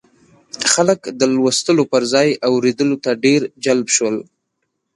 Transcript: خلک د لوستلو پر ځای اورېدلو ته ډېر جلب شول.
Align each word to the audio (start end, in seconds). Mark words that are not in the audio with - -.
خلک 0.73 0.99
د 1.19 1.21
لوستلو 1.33 1.83
پر 1.91 2.03
ځای 2.13 2.29
اورېدلو 2.49 2.97
ته 3.05 3.11
ډېر 3.25 3.41
جلب 3.65 3.87
شول. 3.95 4.15